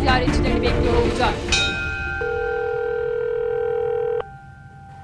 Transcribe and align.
ziyaretçilerini 0.00 0.62
bekliyor 0.62 0.94
olacak. 0.94 1.34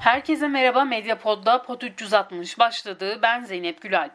Herkese 0.00 0.49
merhaba 0.49 0.84
Medyapod'da 0.84 1.62
Pod 1.62 1.83
360 1.83 2.58
başladı. 2.58 3.19
Ben 3.23 3.44
Zeynep 3.44 3.80
Gülalp. 3.80 4.12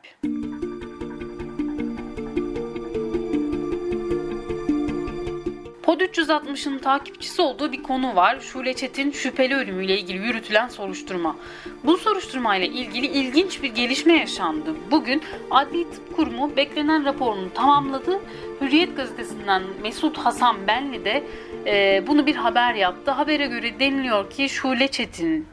Pod 5.84 6.02
360'ın 6.02 6.80
takipçisi 6.80 7.42
olduğu 7.42 7.72
bir 7.72 7.84
konu 7.84 8.16
var. 8.16 8.40
Şule 8.40 8.74
Çetin 8.74 9.12
şüpheli 9.12 9.56
ölümüyle 9.56 10.00
ilgili 10.00 10.18
yürütülen 10.18 10.68
soruşturma. 10.68 11.36
Bu 11.84 11.98
soruşturmayla 11.98 12.68
ilgili 12.68 13.06
ilginç 13.06 13.64
bir 13.64 13.76
gelişme 13.76 14.14
yaşandı. 14.14 14.76
Bugün 14.92 15.22
Adli 15.52 15.92
Tıp 15.92 16.16
Kurumu 16.16 16.56
beklenen 16.56 17.06
raporunu 17.06 17.54
tamamladı. 17.54 18.20
Hürriyet 18.62 18.98
gazetesinden 18.98 19.64
Mesut 19.82 20.18
Hasan 20.18 20.68
Benli 20.68 21.06
de 21.06 21.24
e, 21.66 22.04
bunu 22.08 22.26
bir 22.26 22.36
haber 22.36 22.74
yaptı. 22.74 23.12
Habere 23.12 23.46
göre 23.46 23.80
deniliyor 23.80 24.30
ki 24.30 24.50
Şule 24.50 24.88
Çetin 24.88 25.48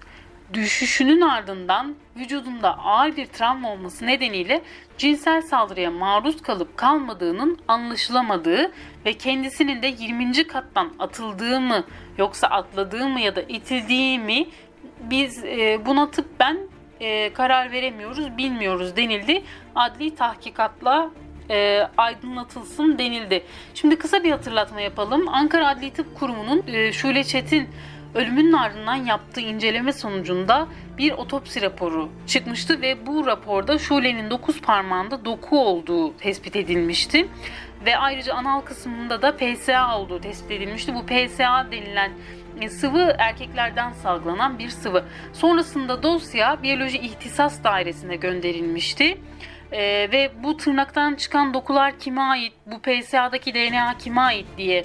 düşüşünün 0.53 1.21
ardından 1.21 1.95
vücudunda 2.17 2.79
ağır 2.79 3.17
bir 3.17 3.27
travma 3.27 3.73
olması 3.73 4.07
nedeniyle 4.07 4.63
cinsel 4.99 5.43
saldırıya 5.43 5.91
maruz 5.91 6.43
kalıp 6.43 6.77
kalmadığının 6.77 7.59
anlaşılamadığı 7.69 8.73
ve 9.07 9.13
kendisinin 9.13 9.83
de 9.83 9.87
20. 9.87 10.47
kattan 10.47 10.93
atıldığı 10.99 11.61
mı 11.61 11.85
yoksa 12.19 12.47
atladığı 12.47 13.09
mı 13.09 13.21
ya 13.21 13.37
da 13.37 13.43
itildiği 13.43 14.19
mi 14.19 14.47
biz 15.01 15.45
e, 15.45 15.81
buna 15.87 16.11
tıbben 16.11 16.59
e, 17.01 17.33
karar 17.33 17.73
veremiyoruz, 17.73 18.37
bilmiyoruz 18.37 18.97
denildi. 18.97 19.43
Adli 19.75 20.15
tahkikatla 20.15 21.11
e, 21.51 21.89
aydınlatılsın 21.97 22.99
denildi. 22.99 23.45
Şimdi 23.75 23.97
kısa 23.97 24.25
bir 24.25 24.31
hatırlatma 24.31 24.81
yapalım. 24.81 25.29
Ankara 25.29 25.69
Adli 25.69 25.93
Tıp 25.93 26.19
Kurumu'nun 26.19 26.65
e, 26.67 26.93
Şule 26.93 27.25
Çetin 27.25 27.69
ölümünün 28.19 28.53
ardından 28.53 28.97
yaptığı 28.97 29.41
inceleme 29.41 29.93
sonucunda 29.93 30.69
bir 30.99 31.13
otopsi 31.13 31.63
raporu 31.63 32.09
çıkmıştı 32.27 32.81
ve 32.83 33.07
bu 33.07 33.27
raporda 33.27 33.79
Şule'nin 33.79 34.31
9 34.31 34.61
parmağında 34.61 35.25
doku 35.25 35.67
olduğu 35.67 36.17
tespit 36.17 36.57
edilmişti. 36.57 37.29
Ve 37.87 37.97
ayrıca 37.97 38.35
anal 38.35 38.61
kısmında 38.61 39.23
da 39.23 39.37
PSA 39.37 39.99
olduğu 39.99 40.21
tespit 40.21 40.51
edilmişti. 40.51 40.95
Bu 40.95 41.07
PSA 41.07 41.67
denilen 41.71 42.13
sıvı 42.69 43.15
erkeklerden 43.19 43.93
salgılanan 43.93 44.59
bir 44.59 44.69
sıvı. 44.69 45.05
Sonrasında 45.33 46.03
dosya 46.03 46.63
biyoloji 46.63 46.99
ihtisas 46.99 47.65
dairesine 47.65 48.17
gönderilmişti. 48.17 49.19
Ee, 49.73 50.09
ve 50.13 50.31
bu 50.43 50.57
tırnaktan 50.57 51.15
çıkan 51.15 51.55
dokular 51.55 51.99
kime 51.99 52.21
ait, 52.21 52.53
bu 52.67 52.81
PSA'daki 52.83 53.55
DNA 53.55 53.99
kime 53.99 54.21
ait 54.21 54.47
diye 54.57 54.85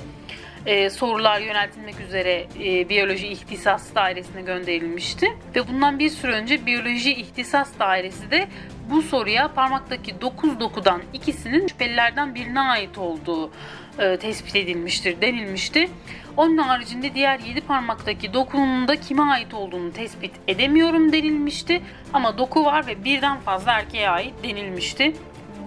e, 0.65 0.89
sorular 0.89 1.41
yöneltilmek 1.41 1.99
üzere 1.99 2.47
e, 2.63 2.89
biyoloji 2.89 3.27
ihtisas 3.27 3.95
dairesine 3.95 4.41
gönderilmişti. 4.41 5.27
Ve 5.55 5.67
bundan 5.67 5.99
bir 5.99 6.09
süre 6.09 6.31
önce 6.31 6.65
biyoloji 6.65 7.15
ihtisas 7.15 7.79
dairesi 7.79 8.31
de 8.31 8.47
bu 8.91 9.01
soruya 9.01 9.47
parmaktaki 9.47 10.21
9 10.21 10.59
dokudan 10.59 11.01
ikisinin 11.13 11.67
şüphelilerden 11.67 12.35
birine 12.35 12.59
ait 12.59 12.97
olduğu 12.97 13.51
e, 13.99 14.17
tespit 14.17 14.55
edilmiştir 14.55 15.21
denilmişti. 15.21 15.89
Onun 16.37 16.57
haricinde 16.57 17.13
diğer 17.13 17.39
7 17.39 17.61
parmaktaki 17.61 18.33
dokunun 18.33 18.87
da 18.87 18.95
kime 18.95 19.23
ait 19.23 19.53
olduğunu 19.53 19.93
tespit 19.93 20.31
edemiyorum 20.47 21.11
denilmişti. 21.11 21.81
Ama 22.13 22.37
doku 22.37 22.65
var 22.65 22.87
ve 22.87 23.03
birden 23.03 23.39
fazla 23.39 23.71
erkeğe 23.71 24.09
ait 24.09 24.33
denilmişti 24.43 25.13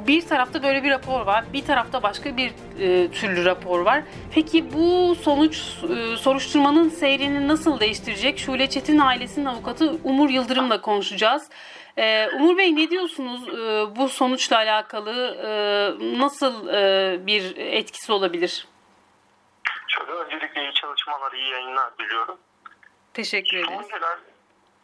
bir 0.06 0.26
tarafta 0.26 0.62
böyle 0.62 0.82
bir 0.82 0.90
rapor 0.90 1.20
var, 1.20 1.44
bir 1.52 1.64
tarafta 1.64 2.02
başka 2.02 2.36
bir 2.36 2.52
e, 2.80 3.10
türlü 3.10 3.44
rapor 3.44 3.80
var. 3.80 4.02
Peki 4.34 4.72
bu 4.72 5.14
sonuç 5.14 5.58
e, 5.96 6.16
soruşturmanın 6.16 6.88
seyrini 6.88 7.48
nasıl 7.48 7.80
değiştirecek? 7.80 8.38
Şule 8.38 8.70
Çetin 8.70 8.98
ailesinin 8.98 9.46
avukatı 9.46 9.96
Umur 10.04 10.30
Yıldırım'la 10.30 10.80
konuşacağız. 10.80 11.50
E, 11.96 12.28
Umur 12.28 12.56
Bey 12.58 12.76
ne 12.76 12.90
diyorsunuz 12.90 13.48
e, 13.48 13.96
bu 13.96 14.08
sonuçla 14.08 14.56
alakalı 14.56 15.36
e, 15.44 15.50
nasıl 16.18 16.68
e, 16.68 17.26
bir 17.26 17.56
etkisi 17.56 18.12
olabilir? 18.12 18.66
Şöyle 19.88 20.12
öncelikle 20.12 20.62
iyi 20.62 20.72
çalışmalar, 20.74 21.32
iyi 21.32 21.50
yayınlar 21.50 21.98
diliyorum. 21.98 22.38
Teşekkür 23.14 23.56
ederiz. 23.56 23.70
Son 23.80 23.88
gelen 23.88 24.18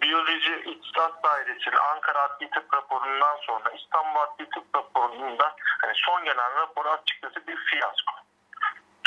Biyoloji 0.02 0.62
İhtisas 0.66 1.12
Dairesi'nin 1.24 1.76
Ankara 1.76 2.22
Adli 2.22 2.50
Tıp 2.50 2.74
raporundan 2.74 3.36
sonra 3.36 3.70
İstanbul 3.70 4.20
Adli 4.20 4.50
Tıp 4.50 4.76
raporunda 4.76 5.56
hani 5.82 5.92
son 5.94 6.24
gelen 6.24 6.54
rapor 6.56 6.86
açıkçası 6.86 7.46
bir 7.46 7.56
fiyasko. 7.56 8.12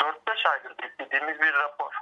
4-5 0.00 0.48
aydır 0.48 0.78
beklediğimiz 0.82 1.40
bir 1.40 1.54
rapor. 1.54 1.92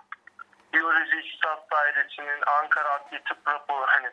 Biyoloji 0.72 1.16
İhtisas 1.16 1.58
Dairesi'nin 1.70 2.42
Ankara 2.46 2.88
Adli 2.88 3.22
Tıp 3.24 3.48
raporu 3.48 3.86
hani 3.86 4.10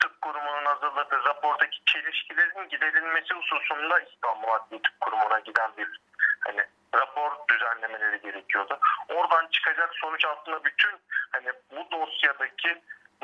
tıp 0.00 0.20
kurumunun 0.22 0.64
hazırladığı 0.64 1.24
rapordaki 1.24 1.78
çelişkilerin 1.86 2.68
giderilmesi 2.68 3.34
hususunda 3.34 4.00
İstanbul 4.00 4.48
Adli 4.48 4.82
Tıp 4.82 5.00
Kurumu'na 5.00 5.38
giden 5.38 5.70
bir 5.76 6.00
hani 6.40 6.64
rapor 6.94 7.32
düzenlemeleri 7.50 8.20
gerekiyordu. 8.20 8.78
Oradan 9.08 9.46
çıkacak 9.50 9.94
sonuç 9.94 10.24
aslında 10.24 10.64
bütün 10.64 10.90
hani 11.32 11.52
bu 11.70 11.90
dosyadaki 11.90 12.82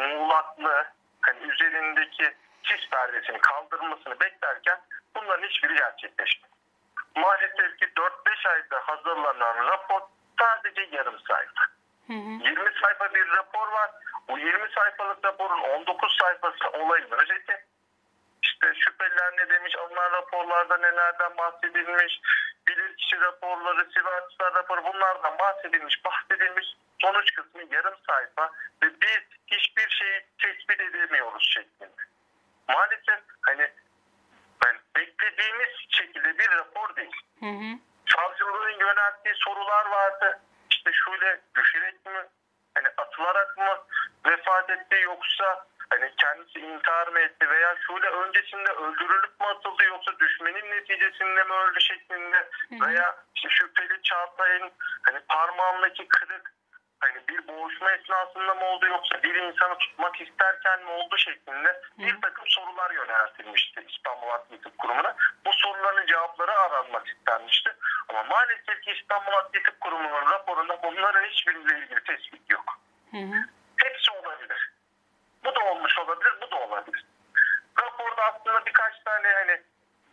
muğlaklığı 0.08 0.84
hani 1.20 1.38
üzerindeki 1.52 2.34
sis 2.64 2.90
perdesini 2.90 3.40
kaldırılmasını 3.40 4.20
beklerken 4.20 4.78
bunların 5.16 5.48
hiçbiri 5.48 5.74
gerçekleşmedi. 5.74 6.52
Maalesef 7.16 7.78
ki 7.78 7.86
4-5 7.96 8.48
ayda 8.48 8.80
hazırlanan 8.86 9.66
rapor 9.66 10.00
sadece 10.38 10.88
yarım 10.92 11.18
sayfa. 11.18 11.62
Hı 12.06 12.12
hı. 12.12 12.48
20 12.48 12.80
sayfa 12.82 13.14
bir 13.14 13.28
rapor 13.28 13.68
var. 13.68 13.90
Bu 14.28 14.38
20 14.38 14.68
sayfalık 14.72 15.24
raporun 15.24 15.60
19 15.60 16.16
sayfası 16.20 16.68
olayın 16.68 17.10
özeti. 17.10 17.64
İşte 18.42 18.74
şüpheliler 18.74 19.32
ne 19.36 19.48
demiş, 19.48 19.76
alınan 19.76 20.12
raporlarda 20.12 20.76
nelerden 20.76 21.36
bahsedilmiş, 21.36 22.20
bilirkişi 22.68 23.20
raporları, 23.20 23.90
sivasçılar 23.90 24.54
raporu 24.54 24.84
bunlardan 24.84 25.38
bahsedilmiş, 25.38 26.04
bahsedilmiş. 26.04 26.66
Sonuç 27.02 27.34
kısmı 27.34 27.62
yarım 27.70 27.94
sayfa 28.06 28.50
ve 28.82 29.00
biz 29.00 29.22
hiçbir 29.50 29.88
şeyi 29.88 30.20
tespit 30.38 30.80
edemiyoruz 30.80 31.50
şeklinde. 31.54 32.02
Maalesef 32.68 33.20
hani 33.42 33.70
yani 34.64 34.78
beklediğimiz 34.96 35.68
şekilde 35.88 36.38
bir 36.38 36.50
rapor 36.50 36.96
değil. 36.96 37.16
Hı 37.40 37.46
hı. 37.46 37.78
Savcılığın 38.16 38.80
yönelttiği 38.80 39.34
sorular 39.34 39.86
vardı. 39.86 40.40
İşte 40.70 40.90
şöyle 41.04 41.40
düşerek 41.56 42.06
mi, 42.06 42.26
hani 42.74 42.88
atılarak 42.96 43.58
mı 43.58 43.78
vefat 44.26 44.70
etti 44.70 45.00
yoksa 45.02 45.66
hani 45.90 46.12
kendisi 46.16 46.58
intihar 46.58 47.08
mı 47.08 47.20
etti 47.20 47.50
veya 47.50 47.76
şöyle 47.86 48.06
öncesinde 48.06 48.72
öldürülüp 48.72 49.40
mü 49.40 49.46
atıldı 49.46 49.84
yoksa 49.84 50.18
düşmenin 50.18 50.70
neticesinde 50.70 51.44
mi 51.44 51.52
öldü 51.52 51.80
şeklinde 51.80 52.36
hı 52.68 52.74
hı. 52.74 52.88
veya 52.88 53.16
işte 53.34 53.48
şüpheli 53.48 54.02
Çağatay'ın 54.02 54.72
hani 55.02 55.20
parmağındaki 55.28 56.08
kırık 56.08 56.52
hani 57.00 57.28
bir 57.28 57.48
boğuşma 57.48 57.92
esnasında 57.92 58.54
mı 58.54 58.64
oldu 58.64 58.86
yoksa 58.86 59.22
bir 59.22 59.34
insanı 59.34 59.78
tutmak 59.78 60.20
isterken 60.20 60.82
mi 60.84 60.90
oldu 60.90 61.18
şeklinde 61.18 61.80
bir 61.98 62.20
takım 62.20 62.44
sorular 62.46 62.90
yöneltilmişti 62.90 63.84
İstanbul 63.88 64.28
Adli 64.28 64.60
Tıp 64.60 64.78
Kurumu'na. 64.78 65.16
Bu 65.44 65.52
soruların 65.52 66.06
cevapları 66.06 66.52
aranmak 66.52 67.08
istenmişti. 67.08 67.76
Ama 68.08 68.22
maalesef 68.22 68.82
ki 68.82 68.90
İstanbul 68.90 69.32
Adli 69.32 69.62
Tıp 69.62 69.80
Kurumu'nun 69.80 70.30
raporunda 70.30 70.82
bunların 70.82 71.24
hiçbiriyle 71.24 71.78
ilgili 71.78 72.04
tespit 72.04 72.50
yok. 72.50 72.78
Hı 73.10 73.16
hı. 73.16 73.44
Hepsi 73.84 74.10
olabilir. 74.10 74.70
Bu 75.44 75.54
da 75.54 75.60
olmuş 75.60 75.98
olabilir, 75.98 76.32
bu 76.42 76.50
da 76.50 76.56
olabilir. 76.56 77.04
Raporda 77.82 78.22
aslında 78.22 78.66
birkaç 78.66 79.00
tane 79.04 79.28
hani 79.28 79.60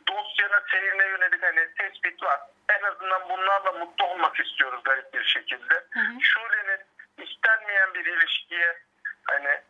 dosyanın 0.08 0.64
seyrine 0.72 1.06
yönelik 1.06 1.44
hani 1.44 1.74
tespit 1.78 2.24
var. 2.24 2.40
En 2.70 2.84
azından 2.84 3.30
bunlarla 3.30 3.72
mutlu 3.72 4.06
olmak 4.06 4.40
istiyoruz 4.40 4.84
garip 4.84 5.14
bir 5.14 5.24
şekilde. 5.24 5.74
Hı 5.74 6.00
hı. 6.00 6.22
Şule'nin 6.22 6.82
istenmeyen 7.26 7.94
bir 7.94 8.06
ilişkiye 8.06 8.78
hani 9.24 9.62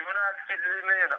yöneltildiğine 0.00 0.94
ya 0.94 1.10
da 1.10 1.18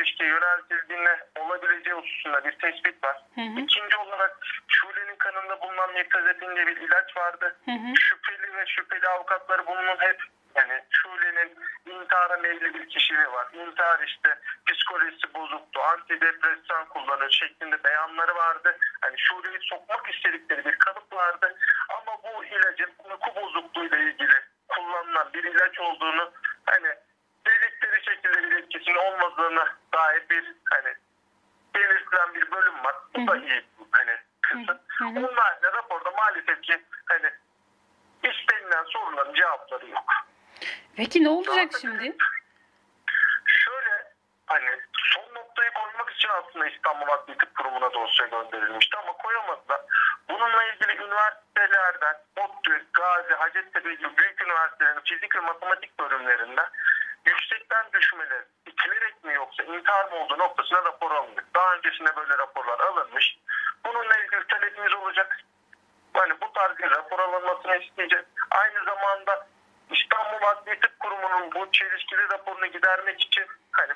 ilişkiye 0.00 0.28
yöneltildiğine 0.28 1.18
olabileceği 1.38 1.96
hususunda 1.96 2.44
bir 2.44 2.52
tespit 2.52 3.04
var. 3.04 3.16
Hı 3.34 3.40
hı. 3.40 3.60
İkinci 3.60 3.96
olarak 3.96 4.38
Şule'nin 4.68 5.16
kanında 5.16 5.60
bulunan 5.62 5.92
mirtazepin 5.92 6.56
diye 6.56 6.66
bir 6.66 6.76
ilaç 6.76 7.16
vardı. 7.16 7.56
Hı 7.64 7.70
hı. 7.70 7.96
Şüpheli 7.96 8.56
ve 8.56 8.66
şüpheli 8.66 9.08
avukatları 9.08 9.66
bunun 9.66 9.96
hep 9.98 10.22
yani 10.54 10.82
Şule'nin 10.90 11.58
intihara 11.86 12.36
meyilli 12.36 12.74
bir 12.74 12.88
kişiliği 12.88 13.32
var. 13.32 13.46
İntihar 13.52 14.00
işte 14.06 14.38
psikolojisi 14.66 15.34
bozuktu, 15.34 15.80
antidepresan 15.80 16.88
kullanıyor 16.88 17.30
şeklinde 17.30 17.84
beyanları 17.84 18.34
vardı. 18.34 18.76
Hani 19.00 19.18
Şule'yi 19.18 19.58
sokmak 19.60 20.14
istedikleri 20.14 20.64
bir 20.64 20.76
kalıp 20.76 21.12
vardı. 21.12 21.56
Ama 21.88 22.18
bu 22.24 22.44
ilacın 22.44 22.92
uyku 23.04 23.34
bozukluğuyla 23.40 23.98
ilgili 23.98 24.40
kullanılan 24.68 25.32
bir 25.32 25.44
ilaç 25.44 25.80
olduğunu 25.80 26.32
hani 26.66 26.88
şekilde 28.22 28.50
bir 28.50 28.56
etkisinin 28.56 28.96
olmadığını 28.96 29.68
dair 29.94 30.28
bir 30.30 30.54
hani 30.70 30.94
belirtilen 31.74 32.34
bir 32.34 32.50
bölüm 32.50 32.84
var. 32.84 32.94
Bu 33.14 33.26
da 33.26 33.36
iyi 33.36 33.64
hani 33.90 34.16
kısım. 34.42 34.78
Onun 35.02 35.36
haricinde 35.36 35.72
raporda 35.72 36.10
maalesef 36.10 36.62
ki 36.62 36.82
hani 37.06 37.30
istenilen 38.22 38.84
soruların 38.84 39.34
cevapları 39.34 39.90
yok. 39.90 40.04
Peki 40.96 41.24
ne 41.24 41.28
olacak 41.28 41.54
Zaten- 41.72 41.78
şimdi? 41.78 42.16
Şöyle 43.46 44.12
hani 44.46 44.70
son 44.94 45.34
noktayı 45.34 45.70
koymak 45.70 46.10
için 46.10 46.28
aslında 46.28 46.66
İstanbul 46.66 47.08
Adli 47.08 47.38
Tıp 47.38 47.54
Kurumu'na 47.56 47.92
dosya 47.92 48.26
gönderilmişti 48.26 48.96
ama 48.96 49.12
koyamadılar. 49.12 49.80
Bununla 50.28 50.64
ilgili 50.64 50.92
üniversitelerden 50.92 52.16
ODTÜ, 52.36 52.86
Gazi, 52.92 53.34
Hacettepe 53.34 53.94
gibi 53.94 54.16
büyük 54.16 54.42
üniversitelerin 54.42 55.00
fizik 55.00 55.36
ve 55.36 55.40
matematik 55.40 55.98
bölümlerinden 55.98 56.68
yüksekten 57.26 57.86
düşmeler 57.92 58.44
itilerek 58.66 59.24
mi 59.24 59.34
yoksa 59.34 59.62
intihar 59.62 60.10
mı 60.10 60.16
olduğu 60.16 60.38
noktasına 60.38 60.84
rapor 60.84 61.10
alındı. 61.10 61.44
Daha 61.54 61.74
öncesinde 61.74 62.16
böyle 62.16 62.38
raporlar 62.38 62.80
alınmış. 62.80 63.38
Bununla 63.86 64.16
ilgili 64.16 64.46
talebimiz 64.46 64.94
olacak. 64.94 65.40
Yani 66.14 66.32
bu 66.40 66.52
tarz 66.52 66.78
bir 66.78 66.90
rapor 66.90 67.18
alınmasını 67.18 67.76
isteyeceğiz. 67.76 68.24
Aynı 68.50 68.84
zamanda 68.84 69.46
İstanbul 69.90 70.46
Adli 70.46 70.80
Tıp 70.80 71.00
Kurumu'nun 71.00 71.52
bu 71.52 71.72
çelişkili 71.72 72.28
raporunu 72.28 72.66
gidermek 72.66 73.22
için 73.22 73.46
hani 73.72 73.92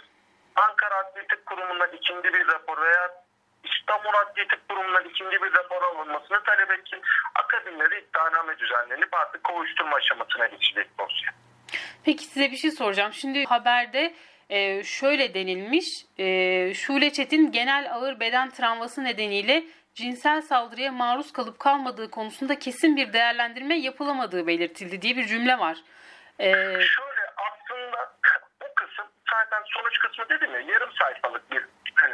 Ankara 0.57 0.95
Adli 0.95 1.27
Tıp 1.27 1.47
Kurumu'ndan 1.47 1.93
ikinci 1.93 2.35
bir 2.35 2.49
rapor 2.49 2.83
veya 2.83 3.25
İstanbul 3.65 4.15
Adli 4.15 4.49
Tıp 4.49 4.69
Kurumu'ndan 4.69 5.05
ikinci 5.05 5.43
bir 5.43 5.55
rapor 5.55 5.83
alınmasını 5.83 6.43
talep 6.43 6.71
etsin. 6.71 7.03
Akabinde 7.35 7.91
de 7.91 8.01
iddianame 8.03 8.59
düzenlenip 8.59 9.15
artık 9.15 9.45
kovuşturma 9.45 9.97
aşamasına 9.97 10.47
geçecek 10.47 10.99
dosya. 10.99 11.34
Peki 12.05 12.25
size 12.25 12.51
bir 12.51 12.57
şey 12.57 12.71
soracağım. 12.71 13.13
Şimdi 13.13 13.45
haberde 13.45 14.15
e, 14.51 14.83
şöyle 14.85 15.35
denilmiş. 15.35 15.87
E, 16.19 16.75
Şule 16.75 17.13
Çetin 17.13 17.53
genel 17.53 17.95
ağır 17.95 18.21
beden 18.21 18.51
travması 18.51 19.05
nedeniyle 19.05 19.65
cinsel 19.95 20.43
saldırıya 20.43 20.93
maruz 20.93 21.33
kalıp 21.33 21.59
kalmadığı 21.59 22.11
konusunda 22.11 22.59
kesin 22.59 22.97
bir 22.97 23.13
değerlendirme 23.13 23.79
yapılamadığı 23.79 24.47
belirtildi 24.47 25.03
diye 25.03 25.17
bir 25.17 25.27
cümle 25.27 25.59
var. 25.59 25.77
E, 26.39 26.53
Şöyle 26.53 27.25
aslında 27.37 28.13
o 28.61 28.75
kısım 28.75 29.07
zaten 29.31 29.63
sonuç 29.75 29.99
kısmı 29.99 30.25
dedim 30.29 30.55
ya 30.55 30.61
yarım 30.61 30.91
sayfalık 30.99 31.51
bir 31.51 31.65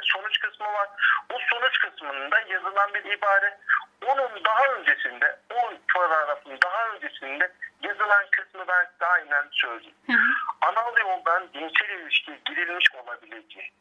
sonuç 0.02 0.38
kısmı 0.38 0.66
var. 0.72 0.88
O 1.32 1.38
sonuç 1.50 1.78
kısmında 1.78 2.40
yazılan 2.40 2.94
bir 2.94 3.04
ibare 3.04 3.58
onun 4.06 4.44
daha 4.44 4.66
öncesinde 4.66 5.38
o 5.50 5.70
paragrafın 5.94 6.58
daha 6.62 6.88
öncesinde 6.88 7.52
yazılan 7.82 8.24
kısmı 8.30 8.68
ben 8.68 8.84
size 8.92 9.06
aynen 9.06 9.48
söyleyeyim. 9.52 9.96
hı 10.06 10.12
hı, 10.12 10.32
Anal 10.60 10.96
yoldan 10.98 11.48
cinsel 11.52 11.88
ilişkiye 11.88 12.38
girilmiş 12.44 12.84
olabileceği. 12.94 13.72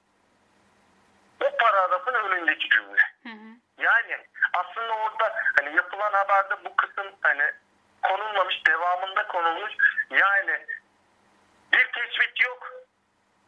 O 1.46 1.57
paragrafın 1.57 2.13
önündeki 2.13 2.69
cümle. 2.69 3.02
hı 3.24 3.30
hı. 3.30 3.50
Yani 3.78 4.18
aslında 4.54 4.94
orada 4.94 5.36
hani 5.60 5.75
yapılan 5.75 6.13
haberde 6.13 6.66
bu 6.66 6.75
kısım 6.75 7.07
hani 7.22 7.52
konulmamış, 8.04 8.66
devamında 8.68 9.28
konulmuş. 9.28 9.74
Yani 10.10 10.66
bir 11.74 11.92
tespit 11.92 12.42
yok. 12.42 12.72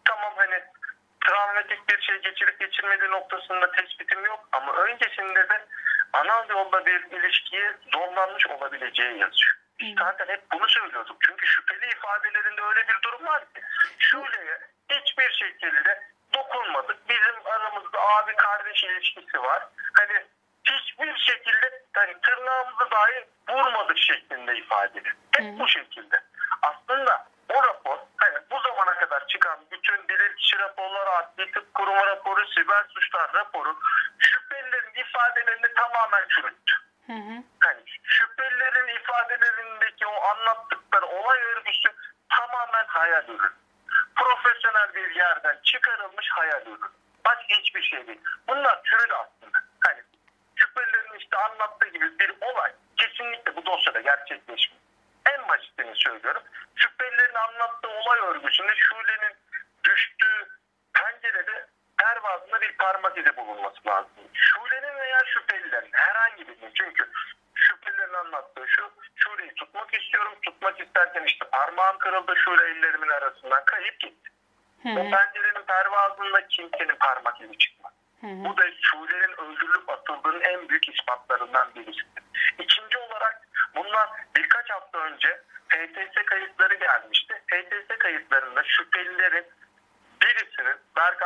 Tamam 0.06 0.34
hani 0.36 0.64
travmatik 1.26 1.90
bir 1.90 2.02
şey 2.02 2.22
geçirip 2.22 2.60
geçirmediği 2.60 3.12
noktasında 3.12 3.72
tespitim 3.72 4.26
yok 4.26 4.50
ama 4.52 4.74
öncesinde 4.74 5.50
de 5.50 5.66
anal 6.14 6.50
yolda 6.50 6.86
bir 6.86 7.04
ilişkiye 7.12 7.74
zorlanmış 7.94 8.48
olabileceği 8.48 9.20
yazıyor. 9.20 9.54
Biz 9.80 9.96
zaten 10.00 10.28
hep 10.28 10.42
bunu 10.54 10.70
söylüyorduk. 10.70 11.18
Çünkü 11.28 11.48
şüpheli 11.48 11.92
ifadelerinde 11.92 12.62
öyle 12.62 12.88
bir 12.88 13.02
durum 13.04 13.26
var 13.26 13.42
ki 13.54 13.62
Şule'ye 13.98 14.60
hiçbir 14.90 15.32
şekilde 15.32 16.02
dokunmadık. 16.34 17.10
Bizim 17.10 17.36
aramızda 17.46 18.00
abi 18.00 18.36
kardeş 18.36 18.84
ilişkisi 18.84 19.44
var. 19.44 19.68
Hani 19.98 20.26
hiçbir 20.64 21.18
şekilde 21.18 21.82
hani 21.94 22.16
tırnağımızı 22.22 22.92
dahi 22.92 23.26
vurmadık 23.50 23.98
şeklinde 23.98 24.56
ifade 24.56 25.00
ediyor. 25.00 25.16
Hep 25.32 25.60
bu 25.60 25.68
şekilde. 25.68 26.22
Aslında 26.62 27.28
o 27.50 27.64
rapor 27.64 27.98
hani 28.18 28.38
bu 28.52 28.60
zamana 28.60 28.94
kadar 28.94 29.28
çıkan 29.28 29.60
bilirkişi 30.52 30.60
raporları, 30.60 31.10
adli 31.10 31.52
tıp 31.52 31.74
kurumu 31.74 32.06
raporu, 32.08 32.48
siber 32.48 32.84
suçlar 32.90 33.34
raporu 33.34 33.80
şüphelilerin 34.20 34.94
ifadelerini 34.96 35.74
tamamen 35.74 36.28
çürüttü. 36.28 36.74
Hı 37.08 37.14
hı. 37.14 37.44
Yani 37.66 37.82
şüphelilerin 38.04 38.88
ifadelerindeki 38.88 40.06
o 40.08 40.22
anlattıkları 40.22 41.06
olay 41.06 41.40
örgüsü 41.42 41.90
tamamen 42.30 42.86
hayal 42.88 43.24
ürünü. 43.28 43.52
Profesyonel 44.16 44.94
bir 44.94 45.16
yerden 45.16 45.60
çıkarılmış 45.64 46.30
hayal 46.30 46.62
ürünü. 46.62 46.90
Başka 47.26 47.56
hiçbir 47.56 47.84
şey 47.84 48.08
değil. 48.08 48.22
Bunlar 48.48 48.84
çürüdü 48.84 49.14
aslında. 49.14 49.58
Hani 49.88 50.02
şüphelilerin 50.56 51.20
işte 51.20 51.38
anlattığı 51.38 51.88
gibi 51.88 52.20
bir 52.20 52.34
olay 52.42 52.72
kesinlikle 52.98 53.56
bu 53.56 53.66
dosyada 53.66 54.02
gerçekleşmiyor. 54.02 54.82
En 55.26 55.48
basitini 55.48 55.96
söylüyorum. 55.96 56.44
Şüphelilerin 56.76 57.36
anlattığı 57.36 57.90
olay 57.90 58.20
örgüsünde 58.20 58.76
Şule'nin 58.76 59.36
düştüğü 59.84 60.48
pencerede 60.94 61.68
pervazında 61.98 62.62
bir 62.62 62.71
parmak 62.82 63.18
izi 63.18 63.38
bulunması 63.38 63.88
lazım. 63.88 64.12
Şule'nin 64.34 64.96
veya 65.00 65.20
şüphelilerin 65.26 65.90
herhangi 65.92 66.48
birinin 66.48 66.72
çünkü 66.74 67.10
şüphelilerin 67.56 68.14
anlattığı 68.14 68.68
şu 68.68 68.92
Şule'yi 69.16 69.54
tutmak 69.54 69.94
istiyorum. 69.94 70.34
Tutmak 70.42 70.80
isterken 70.80 71.24
işte 71.24 71.46
parmağım 71.52 71.98
kırıldı 71.98 72.34
Şule 72.36 72.64
ellerimin 72.64 73.10
arasından 73.10 73.66
kayıp 73.66 74.00
gitti. 74.00 74.30
Hı 74.84 74.90
O 74.90 75.12
pencerenin 75.12 75.66
pervazında 75.68 76.48
kimsenin 76.48 76.96
parmak 76.96 77.42
izi. 77.42 77.54
Hı 78.22 78.28
hı. 78.28 78.46
Bu 78.46 78.58
da 78.58 78.64
Şule'nin 78.82 79.34
öldürülüp 79.42 79.90
atıldığının 79.90 80.42
en 80.42 80.70
büyük 80.70 80.90
ispatlarından 80.90 81.76
birisidir. 81.76 82.24
İkinci 82.60 82.98
olarak 82.98 83.48
bundan 83.76 84.10
birkaç 84.36 84.70
hafta 84.70 85.00
önce 85.00 85.42
HTS 85.70 86.26
kayıtları 86.26 86.76
gelmişti. 86.76 87.34
HTS 87.52 87.98
kayıtlarında 88.00 88.64
şüphelilerin 88.64 89.46
birisinin 90.22 90.76
Berk 90.96 91.22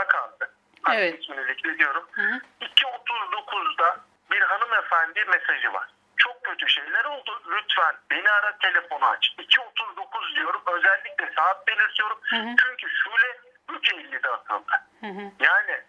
Akan'dı. 0.96 1.06
Evet. 1.08 1.24
İsmini 1.24 1.46
zikrediyorum. 1.46 2.08
Hı 2.12 2.22
hı. 2.22 2.42
2.39'da 2.62 4.00
bir 4.32 4.42
hanımefendi 4.42 5.26
mesajı 5.26 5.74
var. 5.74 5.88
Çok 6.18 6.44
kötü 6.44 6.70
şeyler 6.70 7.06
oldu. 7.06 7.42
Lütfen 7.48 7.96
beni 8.10 8.30
ara 8.30 8.58
telefonu 8.58 9.06
aç. 9.06 9.36
2.39 9.38 10.36
diyorum. 10.36 10.62
Özellikle 10.74 11.34
saat 11.36 11.68
belirtiyorum. 11.68 12.20
Hı 12.22 12.36
hı. 12.36 12.56
Çünkü 12.62 12.88
Şule 12.90 13.40
3.50'de 13.70 14.30
atıldı. 14.30 14.72
Hı 15.00 15.08
hı. 15.08 15.32
Yani 15.40 15.82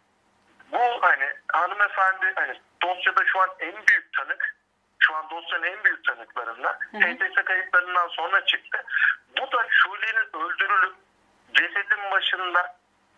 bu 0.72 0.78
hani 1.02 1.28
hanımefendi 1.52 2.32
hani 2.34 2.60
dosyada 2.82 3.24
şu 3.26 3.40
an 3.40 3.48
en 3.60 3.86
büyük 3.86 4.12
tanık 4.12 4.56
şu 4.98 5.14
an 5.14 5.30
dosyanın 5.30 5.66
en 5.66 5.84
büyük 5.84 6.04
tanıklarından. 6.04 6.78
HTS 6.92 7.44
kayıtlarından 7.44 8.08
sonra 8.08 8.44
çıktı. 8.44 8.84
Bu 9.38 9.52
da 9.52 9.66
Şule'nin 9.70 10.44
öldürülüp 10.44 10.94
cesedin 11.52 12.10
başında 12.10 12.76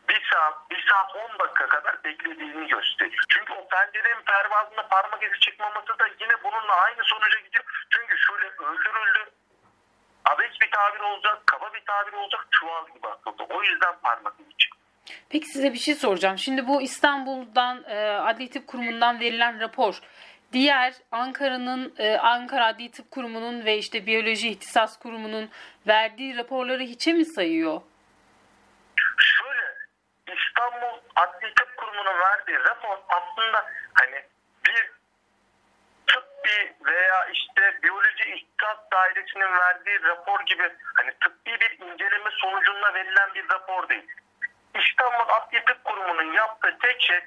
bir 0.08 0.22
saat, 0.32 0.70
bir 0.70 0.86
saat 0.90 1.16
10 1.16 1.38
dakika 1.38 1.66
kadar 1.68 2.04
beklediğini 2.04 2.68
gösteriyor. 2.68 3.24
Çünkü 3.28 3.52
o 3.52 3.68
pencerenin 3.68 4.22
pervazında 4.22 4.88
parmak 4.88 5.22
izi 5.22 5.40
çıkmaması 5.40 5.98
da 5.98 6.06
yine 6.20 6.42
bununla 6.44 6.74
aynı 6.74 7.04
sonuca 7.04 7.38
gidiyor. 7.38 7.64
Çünkü 7.90 8.16
Şule 8.18 8.46
öldürüldü. 8.46 9.30
Abes 10.24 10.60
bir 10.60 10.70
tabir 10.70 11.00
olacak, 11.00 11.46
kaba 11.46 11.74
bir 11.74 11.82
tabir 11.86 12.12
olacak, 12.12 12.46
çuval 12.50 12.86
gibi 12.94 13.08
atıldı. 13.08 13.42
O 13.50 13.62
yüzden 13.62 13.98
parmak 14.02 14.34
izi 14.40 14.56
çıktı. 14.56 14.78
Peki 15.30 15.46
size 15.46 15.72
bir 15.72 15.78
şey 15.78 15.94
soracağım. 15.94 16.38
Şimdi 16.38 16.68
bu 16.68 16.82
İstanbul'dan 16.82 17.84
e, 17.84 18.08
Adli 18.08 18.50
Tıp 18.50 18.66
Kurumu'ndan 18.66 19.20
verilen 19.20 19.60
rapor 19.60 20.00
diğer 20.52 20.94
Ankara'nın 21.12 21.94
e, 21.98 22.16
Ankara 22.16 22.66
Adli 22.66 22.90
Tıp 22.90 23.10
Kurumu'nun 23.10 23.64
ve 23.64 23.78
işte 23.78 24.06
Biyoloji 24.06 24.48
İhtisas 24.48 24.98
Kurumu'nun 24.98 25.50
verdiği 25.86 26.36
raporları 26.36 26.82
hiçe 26.82 27.12
mi 27.12 27.24
sayıyor? 27.24 27.80
Şöyle 29.18 29.74
İstanbul 30.38 30.98
Adli 31.22 31.54
Tıp 31.54 31.76
Kurumu'nun 31.76 32.20
verdiği 32.20 32.58
rapor 32.58 32.98
aslında 33.08 33.66
hani 34.00 34.24
bir 34.66 34.90
tıbbi 36.06 36.76
veya 36.84 37.26
işte 37.32 37.82
biyoloji 37.82 38.24
ihtisas 38.24 38.78
dairesinin 38.92 39.58
verdiği 39.58 40.02
rapor 40.02 40.40
gibi 40.40 40.76
hani 40.96 41.12
tıbbi 41.20 41.60
bir 41.60 41.78
inceleme 41.80 42.30
sonucunda 42.30 42.94
verilen 42.94 43.34
bir 43.34 43.48
rapor 43.48 43.88
değil. 43.88 44.06
İstanbul 44.74 45.28
Adli 45.28 45.64
Tıp 45.64 45.84
Kurumu'nun 45.84 46.32
yaptığı 46.32 46.78
tek 46.78 47.02
şey 47.02 47.20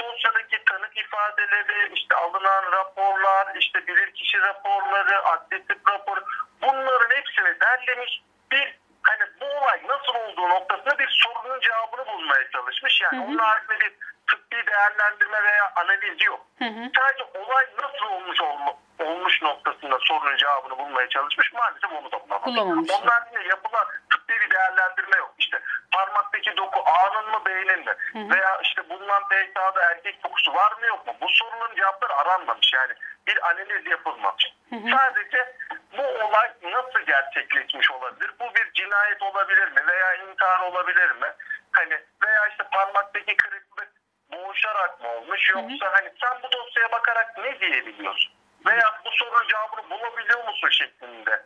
dosyadaki 0.00 0.64
tanık 0.64 0.96
ifadeleri, 0.96 1.92
işte 1.94 2.14
alınan 2.14 2.72
raporlar, 2.72 3.54
işte 3.54 3.86
bilirkişi 3.86 4.40
raporları, 4.40 5.24
adli 5.24 5.66
tıp 5.66 5.90
raporu 5.90 6.24
bunların 6.62 7.16
hepsini 7.16 7.60
derlemiş 7.60 8.22
bir 8.52 8.78
hani 9.02 9.30
bu 9.40 9.44
olay 9.44 9.80
nasıl 9.88 10.14
olduğu 10.14 10.48
noktasında 10.48 10.85
bir 11.06 11.18
sorunun 11.24 11.60
cevabını 11.60 12.06
bulmaya 12.06 12.50
çalışmış. 12.50 13.00
Yani 13.00 13.16
Hı 13.18 13.20
hı. 13.20 13.26
onun 13.28 13.38
haricinde 13.38 13.80
bir 13.80 13.92
tıbbi 14.30 14.66
değerlendirme 14.66 15.42
veya 15.42 15.72
analiz 15.76 16.24
yok. 16.26 16.46
Hı 16.58 16.64
hı. 16.64 16.90
Sadece 16.98 17.24
olay 17.38 17.66
nasıl 17.82 18.06
olmuş 18.06 18.40
olma, 18.40 18.72
olmuş 18.98 19.42
noktasında 19.42 19.98
sorunun 20.00 20.36
cevabını 20.36 20.78
bulmaya 20.78 21.08
çalışmış. 21.08 21.52
Maalesef 21.52 21.92
onu 21.92 22.12
da 22.12 22.28
bulamamış. 22.28 22.90
Onun 22.90 23.06
haricinde 23.06 23.48
yapılan 23.48 23.86
tıbbi 24.10 24.40
bir 24.40 24.50
değerlendirme 24.50 25.16
yok. 25.16 25.34
İşte 25.38 25.60
parmaktaki 25.92 26.56
doku 26.56 26.80
A'nın 26.86 27.30
mı 27.30 27.44
B'nin 27.46 27.78
mi? 27.84 27.94
hı. 28.12 28.34
Veya 28.34 28.60
işte 28.62 28.88
bulunan 28.90 29.22
PSA'da 29.28 29.82
erkek 29.90 30.24
dokusu 30.24 30.54
var 30.54 30.72
mı 30.80 30.86
yok 30.86 31.06
mu? 31.06 31.14
Bu 31.20 31.28
soruların 31.28 31.76
cevapları 31.76 32.14
aranmamış. 32.14 32.72
Yani 32.74 32.92
bir 33.26 33.48
analiz 33.50 33.86
yapılmamış. 33.86 34.44
Hı 34.70 34.76
hı. 34.76 34.90
Sadece 34.90 35.56
bu 35.98 36.02
olay 36.02 36.52
nasıl 36.62 37.00
gerçekleşmiş 37.06 37.90
olabilir? 37.90 38.30
Bu 38.40 38.54
bir 38.54 38.72
cinayet 38.72 39.22
olabilir 39.22 39.68
mi? 39.68 39.86
Veya 39.86 40.14
intihar 40.14 40.60
olabilir 40.60 41.10
mi? 41.10 41.26
Hani 41.72 42.00
veya 42.22 42.48
işte 42.50 42.64
parmaktaki 42.72 43.36
kırıklık 43.36 43.92
boğuşarak 44.32 45.00
mı 45.00 45.08
olmuş? 45.08 45.50
Yoksa 45.50 45.92
hani 45.92 46.12
sen 46.22 46.42
bu 46.42 46.52
dosyaya 46.52 46.92
bakarak 46.92 47.38
ne 47.38 47.60
diyebiliyorsun? 47.60 48.32
Veya 48.66 49.00
bu 49.04 49.10
sorunun 49.10 49.48
cevabını 49.48 49.90
bulabiliyor 49.90 50.44
musun 50.44 50.68
şeklinde 50.68 51.42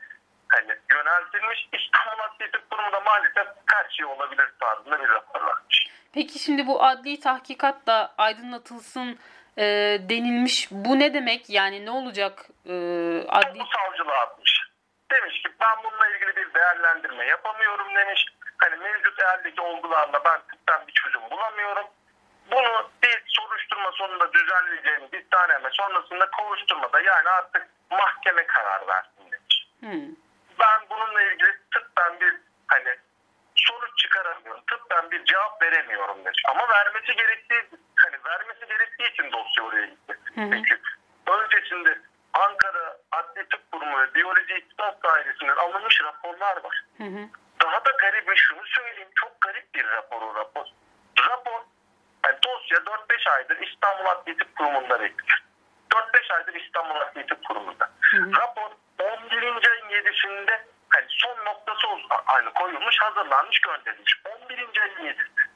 hani 0.49 0.77
yöneltilmiş 0.93 1.69
İstanbul 1.73 2.23
Adli 2.23 2.51
Tıp 2.51 2.71
Kurumu'nda 2.71 3.01
maalesef 3.01 3.47
her 3.73 3.91
şey 3.91 4.07
olabilir 4.07 4.49
tarzında 4.61 5.01
bir 5.01 5.09
rapor 5.09 5.41
varmış. 5.41 5.87
Peki 6.15 6.39
şimdi 6.39 6.67
bu 6.67 6.85
adli 6.85 7.21
tahkikat 7.21 7.87
da 7.87 8.15
aydınlatılsın 8.19 9.19
e, 9.59 9.65
denilmiş. 10.09 10.69
Bu 10.71 10.99
ne 10.99 11.15
demek? 11.15 11.51
Yani 11.51 11.87
ne 11.87 11.91
olacak 11.91 12.47
e, 12.67 12.75
adli... 13.29 13.61
Bu 13.61 13.65
savcılığa 13.77 14.21
atmış. 14.21 14.61
Demiş 15.11 15.43
ki 15.43 15.49
ben 15.61 15.85
bununla 15.85 16.09
ilgili 16.09 16.37
bir 16.37 16.55
değerlendirme 16.55 17.27
yapamıyorum 17.27 17.95
demiş. 17.95 18.27
Hani 18.59 18.77
mevcut 18.77 19.21
eldeki 19.21 19.61
olgularla 19.61 20.25
ben 20.25 20.41
tıptan 20.51 20.87
bir 20.87 20.93
çözüm 20.93 21.31
bulamıyorum. 21.31 21.87
Bunu 22.51 22.91
bir 23.03 23.23
soruşturma 23.27 23.93
sonunda 23.93 24.33
düzenleyeceğim 24.33 25.13
bir 25.13 25.25
taneme 25.31 25.69
sonrasında 25.73 26.31
kovuşturmada 26.31 27.01
yani 27.01 27.29
artık 27.29 27.69
mahkeme 27.91 28.47
karar 28.47 28.87
versin 28.89 29.33
demiş. 29.33 29.67
Hmm. 29.81 30.17
Ben 30.61 30.81
bununla 30.91 31.23
ilgili 31.23 31.53
tıptan 31.75 32.21
bir 32.21 32.35
hani 32.67 32.97
sonuç 33.55 33.99
çıkaramıyorum. 33.99 34.63
Tıptan 34.71 35.11
bir 35.11 35.25
cevap 35.25 35.63
veremiyorum 35.63 36.25
demiş. 36.25 36.43
Ama 36.49 36.69
vermesi 36.69 37.17
gerektiği 37.17 37.63
vermesi 38.31 38.67
gerektiği 38.67 39.13
için 39.13 39.33
dosya 39.33 39.65
oraya 39.65 39.87
gitti. 39.87 40.19
Hı 40.35 40.41
hı. 40.41 40.51
Çünkü 40.51 40.81
öncesinde 41.27 41.99
Ankara 42.33 42.97
Adli 43.13 43.49
Tıp 43.49 43.73
Kurumu 43.73 44.01
ve 44.01 44.15
Biyoloji 44.15 44.55
İhtisas 44.55 45.03
Dairesi'nden 45.03 45.57
alınmış 45.57 46.03
raporlar 46.03 46.65
var. 46.65 46.85
Hı 46.99 47.05
hı. 47.05 47.29
Daha 47.63 47.85
da 47.85 47.91
garibi 48.01 48.37
şunu 48.37 48.67
söyleyeyim. 48.67 49.09
Çok 49.15 49.41
garip 49.41 49.75
bir 49.75 49.87
rapor 49.87 50.23
o 50.23 50.35
rapor. 50.35 50.67
Rapor 51.19 51.61
yani 52.27 52.39
dosya 52.47 52.79
4-5 52.79 53.31
aydır 53.31 53.59
İstanbul 53.69 54.07
Adli 54.07 54.37
Tıp 54.37 54.57
Kurumu'nda 54.57 55.01
bekliyor. 55.01 55.43
4-5 55.91 56.35
aydır 56.35 56.55
İstanbul 56.55 56.95
Adli 57.01 57.27
Tıp 57.27 57.45
Kurumu'nda. 57.45 57.91
hı. 58.01 58.33
Rapor 58.37 58.71
11. 58.99 59.43
ayın 59.43 59.89
7'sinde 59.91 60.61
hani 60.89 61.07
son 61.09 61.45
noktası 61.45 61.87
aynı 62.27 62.53
koyulmuş, 62.53 63.01
hazırlanmış, 63.01 63.61
gönderilmiş. 63.61 64.21
11. 64.43 64.59
ayın 64.59 65.15
7'si. 65.15 65.47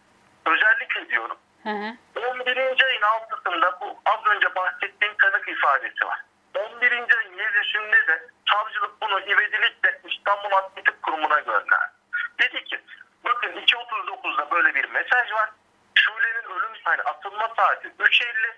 Özellikle 0.47 1.09
diyorum. 1.09 1.39
Hı 1.65 1.71
hı. 1.71 1.97
11. 2.31 2.57
ayın 2.57 3.03
6'sında 3.03 3.81
bu 3.81 4.01
az 4.05 4.27
önce 4.27 4.55
bahsettiğim 4.55 5.15
tanık 5.17 5.49
ifadesi 5.49 6.07
var. 6.07 6.21
11. 6.55 6.93
ayın 6.93 7.39
7'sinde 7.39 8.07
de 8.07 8.23
savcılık 8.51 9.03
bunu 9.03 9.21
ivedilikle 9.21 10.01
İstanbul 10.05 10.53
Adli 10.53 10.85
Tıp 10.85 11.03
Kurumu'na 11.03 11.41
gönderdi. 11.41 11.93
Dedi 12.41 12.65
ki 12.65 12.81
bakın 13.25 13.49
2.39'da 13.49 14.51
böyle 14.51 14.75
bir 14.75 14.89
mesaj 14.91 15.33
var. 15.33 15.51
Şule'nin 15.95 16.55
ölüm 16.55 16.73
hani 16.85 17.03
atılma 17.03 17.49
saati 17.57 17.89
3.50. 17.89 18.55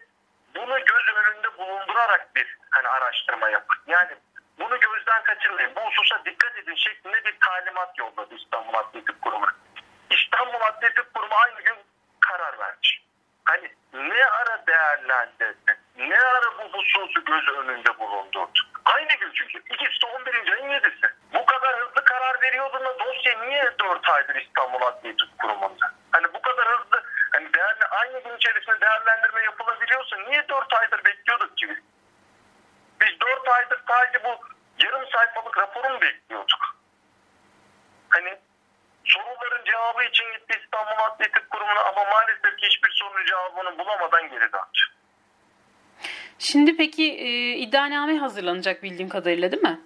Bunu 0.54 0.78
göz 0.84 1.06
önünde 1.14 1.58
bulundurarak 1.58 2.36
bir 2.36 2.58
hani 2.70 2.88
araştırma 2.88 3.48
yapın. 3.48 3.78
Yani 3.86 4.10
bunu 4.58 4.80
gözden 4.80 5.22
kaçırmayın. 5.22 5.76
Bu 5.76 5.80
hususa 5.80 6.24
dikkat 6.24 6.56
edin 6.58 6.74
şeklinde 6.74 7.24
bir 7.24 7.36
talimat 7.40 7.98
yolladı 7.98 8.34
İstanbul 8.34 8.74
Adli 8.74 9.04
Tıp 9.04 9.22
Kurumu'na. 9.22 9.54
İstanbul 10.10 10.60
Adli 10.60 11.02
Kurumu 11.14 11.34
aynı 11.34 11.60
gün 11.60 11.76
karar 12.20 12.58
vermiş. 12.58 12.85
Hani 13.46 13.70
ne 13.92 14.24
ara 14.24 14.66
değerlendirdi, 14.66 15.78
ne 15.96 16.18
ara 16.18 16.58
bu 16.58 16.78
hususu 16.78 17.24
göz 17.24 17.48
önünde 17.48 17.98
bulundurdu. 17.98 18.60
Aynı 18.84 19.14
gün 19.20 19.30
çünkü. 19.34 19.58
İkisi 19.58 20.02
de 20.02 20.06
11. 20.06 20.52
ayın 20.52 20.70
7'si. 20.70 21.12
Bu 21.34 21.46
kadar 21.46 21.80
hızlı 21.80 22.04
karar 22.04 22.42
veriyordu 22.42 22.84
da 22.84 22.98
dosya 22.98 23.38
niye 23.44 23.72
4 23.78 24.08
aydır 24.08 24.34
İstanbul 24.34 24.82
Adli 24.82 25.16
Kurumu'nda? 25.38 25.92
Hani 26.12 26.26
bu 26.34 26.42
kadar 26.42 26.68
hızlı 26.68 27.02
hani 27.32 27.54
değerli, 27.54 27.84
aynı 27.90 28.22
gün 28.22 28.36
içerisinde 28.36 28.80
değerlendirme 28.80 29.42
yapılabiliyorsa 29.42 30.16
niye 30.16 30.48
4 30.48 30.72
aydır 30.72 31.04
bekliyorduk 31.04 31.56
ki 31.56 31.68
biz? 31.68 31.78
Biz 33.00 33.20
4 33.20 33.48
aydır 33.48 33.80
sadece 33.88 34.24
bu 34.24 34.38
yarım 34.84 35.06
sayfalık 35.10 35.58
raporu 35.58 35.88
mu 35.88 36.00
bekliyorduk? 36.00 36.65
Soruların 39.46 39.64
cevabı 39.64 40.04
için 40.04 40.24
gitti 40.32 40.60
İstanbul 40.64 41.02
Adli 41.04 41.32
Tıp 41.32 41.50
Kurumu'na 41.50 41.80
ama 41.80 42.04
maalesef 42.04 42.58
hiçbir 42.58 42.90
sorunun 42.90 43.26
cevabını 43.26 43.78
bulamadan 43.78 44.22
geri 44.30 44.40
döndü. 44.40 44.80
Şimdi 46.38 46.76
peki 46.76 47.04
e, 47.04 47.28
iddianame 47.54 48.18
hazırlanacak 48.18 48.82
bildiğim 48.82 49.08
kadarıyla 49.08 49.52
değil 49.52 49.62
mi? 49.62 49.80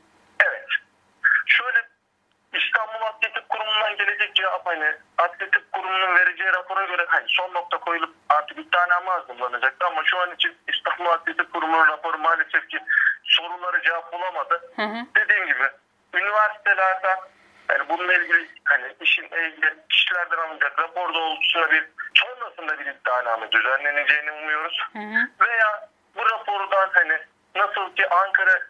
Evet. 0.45 0.67
Şöyle 1.47 1.79
İstanbul 2.53 3.07
Adli 3.07 3.33
Tıp 3.33 3.49
Kurumu'ndan 3.49 3.97
gelecek 3.97 4.35
cevap 4.35 4.67
hani 4.67 4.95
Adli 5.19 5.51
Tıp 5.51 5.73
Kurumu'nun 5.73 6.15
vereceği 6.15 6.53
rapora 6.53 6.85
göre 6.85 7.07
hani 7.09 7.25
son 7.29 7.55
nokta 7.55 7.79
koyulup 7.79 8.15
artık 8.29 8.59
iddianame 8.59 9.11
hazırlanacaktı 9.11 9.87
ama 9.87 10.03
şu 10.05 10.19
an 10.19 10.35
için 10.35 10.57
İstanbul 10.69 11.07
Adli 11.07 11.37
Tıp 11.37 11.53
Kurumu'nun 11.53 11.87
raporu 11.87 12.19
maalesef 12.19 12.69
ki 12.69 12.79
soruları 13.25 13.83
cevap 13.83 14.13
bulamadı. 14.13 14.73
Hı 14.77 14.83
hı. 14.83 15.07
Dediğim 15.17 15.47
gibi 15.47 15.65
üniversitelerden 16.15 17.19
yani 17.71 17.89
bununla 17.89 18.15
ilgili 18.15 18.49
hani 18.65 18.95
işin 19.01 19.25
ilgili 19.25 19.75
kişilerden 19.89 20.37
alınacak 20.37 20.79
rapor 20.79 21.15
doğrultusunda 21.15 21.71
bir 21.71 21.89
sonrasında 22.15 22.79
bir 22.79 22.87
iddianame 22.87 23.53
düzenleneceğini 23.53 24.33
umuyoruz. 24.33 24.79
Hı 24.93 24.99
hı. 24.99 25.47
Veya 25.47 25.89
bu 26.17 26.31
rapordan 26.31 26.91
hani 26.93 27.19
nasıl 27.55 27.95
ki 27.97 28.09
Ankara 28.09 28.61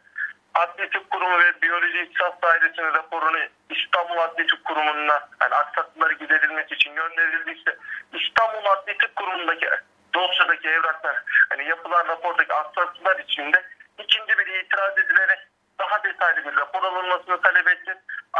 Adli 0.55 0.91
Tıp 0.91 1.11
Kurumu 1.11 1.39
ve 1.39 1.63
Biyoloji 1.63 2.01
İhtisas 2.01 2.43
Dairesi'nin 2.43 2.95
raporunu 2.95 3.39
İstanbul 3.71 4.19
Adli 4.19 4.47
Tıp 4.47 4.65
Kurumu'na 4.65 5.29
hani 5.39 5.55
aksaklıkları 5.55 6.13
giderilmesi 6.13 6.75
için 6.75 6.95
gönderildiyse 6.95 7.77
İstanbul 8.13 8.65
Adli 8.65 8.99
Tıp 8.99 9.17
Kurumu'ndaki 9.17 9.69
dosyadaki 10.15 10.69
evraklar 10.69 11.23
hani 11.49 11.65
yapılan 11.65 12.09
rapordaki 12.09 12.55
aksaklıklar 12.55 13.19
içinde 13.19 13.65
ikinci 13.99 14.39
bir 14.39 14.47
itiraz 14.47 14.99
edilerek 14.99 15.39
daha 15.79 16.03
detaylı 16.05 16.45
bir 16.45 16.57
rapor 16.57 16.83
alınmasını 16.83 17.41
talep 17.41 17.69
etti. 17.69 17.97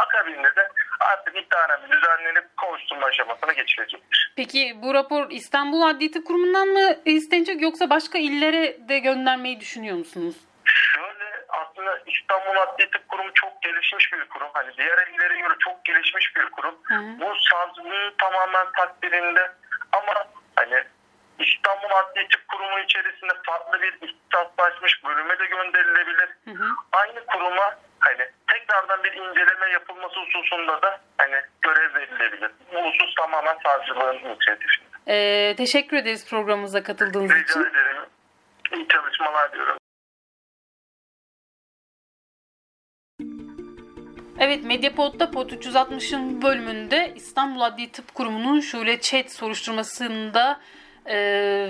Akabinde 0.07 0.55
de 0.55 0.69
artık 0.99 1.35
iddianame 1.35 1.89
düzenlenip 1.91 2.57
kovuşturma 2.57 3.05
aşamasına 3.05 3.53
geçilecektir. 3.53 4.33
Peki 4.35 4.77
bu 4.81 4.93
rapor 4.93 5.31
İstanbul 5.31 5.81
Adli 5.81 6.11
Tıp 6.11 6.27
Kurumu'ndan 6.27 6.67
mı 6.67 6.95
istenecek 7.05 7.61
yoksa 7.61 7.89
başka 7.89 8.17
illere 8.17 8.89
de 8.89 8.99
göndermeyi 8.99 9.59
düşünüyor 9.59 9.97
musunuz? 9.97 10.35
Şöyle 10.65 11.45
aslında 11.49 11.99
İstanbul 12.05 12.55
Adli 12.61 12.89
Tıp 12.91 13.09
Kurumu 13.09 13.33
çok 13.33 13.61
gelişmiş 13.61 14.13
bir 14.13 14.25
kurum. 14.29 14.49
Hani 14.53 14.77
diğer 14.77 15.07
illere 15.07 15.39
göre 15.41 15.53
çok 15.59 15.85
gelişmiş 15.85 16.35
bir 16.35 16.45
kurum. 16.45 16.75
Hı 16.83 16.95
hı. 16.95 17.19
Bu 17.19 17.33
savcılığın 17.51 18.13
tamamen 18.17 18.71
takdirinde 18.77 19.51
ama 19.91 20.13
hani 20.55 20.83
İstanbul 21.39 21.91
Adli 21.95 22.27
Tıp 22.27 22.47
Kurumu 22.47 22.79
içerisinde 22.79 23.33
farklı 23.45 23.81
bir 23.81 23.93
ihtisaslaşmış 23.93 25.03
bölüme 25.03 25.39
de 25.39 25.45
gönderilebilir. 25.45 26.29
Hı 26.45 26.51
hı. 26.51 26.67
Aynı 26.91 27.25
kuruma 27.25 27.75
hani 27.99 28.29
tekrardan 28.53 29.03
bir 29.03 29.11
inceleme 29.13 29.71
yapılması 29.73 30.19
hususunda 30.19 30.81
da 30.81 30.99
hani 31.17 31.35
görev 31.61 31.95
verilebilir. 31.95 32.51
Bu 32.73 32.77
husus 32.77 33.15
tamamen 33.15 33.57
savcılığın 33.63 34.17
inisiyatifinde. 34.29 34.91
Ee, 35.07 35.55
teşekkür 35.57 35.97
ederiz 35.97 36.29
programımıza 36.29 36.83
katıldığınız 36.83 37.31
Rica 37.31 37.41
için. 37.41 37.59
ederim. 37.59 38.05
İyi 38.75 38.87
çalışmalar 38.87 39.53
diyorum. 39.53 39.77
Evet 44.39 44.63
Medyapod'da 44.63 45.31
Pod 45.31 45.49
360'ın 45.49 46.41
bölümünde 46.41 47.13
İstanbul 47.15 47.61
Adli 47.61 47.91
Tıp 47.91 48.13
Kurumu'nun 48.15 48.59
Şule 48.59 49.01
Çet 49.01 49.31
soruşturmasında 49.31 50.59
e, 51.05 51.15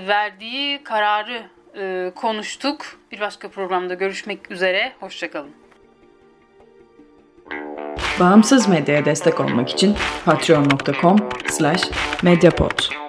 verdiği 0.08 0.84
kararı 0.84 1.42
e, 1.76 2.12
konuştuk. 2.14 2.86
Bir 3.12 3.20
başka 3.20 3.50
programda 3.50 3.94
görüşmek 3.94 4.50
üzere. 4.50 4.92
Hoşçakalın. 5.00 5.61
Bağımsız 8.22 8.68
medyaya 8.68 9.04
destek 9.04 9.40
olmak 9.40 9.70
için 9.70 9.96
patreon.com/mediapod 10.24 13.01